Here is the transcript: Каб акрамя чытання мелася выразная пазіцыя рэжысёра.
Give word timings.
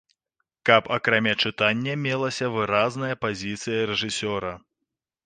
Каб 0.67 0.87
акрамя 0.95 1.33
чытання 1.43 1.93
мелася 2.05 2.47
выразная 2.55 3.15
пазіцыя 3.27 3.85
рэжысёра. 3.91 4.51